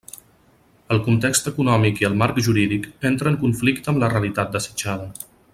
El 0.95 1.01
context 1.07 1.49
econòmic 1.51 2.01
i 2.03 2.09
el 2.11 2.17
marc 2.23 2.41
jurídic 2.49 2.89
entra 3.13 3.33
en 3.35 3.39
conflicte 3.45 3.93
amb 3.95 4.05
la 4.07 4.13
realitat 4.19 4.55
desitjada. 4.61 5.11